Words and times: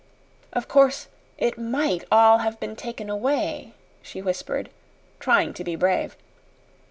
"Of 0.51 0.67
course 0.67 1.09
it 1.37 1.59
MIGHT 1.59 2.05
all 2.11 2.39
have 2.39 2.59
been 2.59 2.75
taken 2.75 3.07
away," 3.07 3.73
she 4.01 4.19
whispered, 4.19 4.71
trying 5.19 5.53
to 5.53 5.63
be 5.63 5.75
brave. 5.75 6.17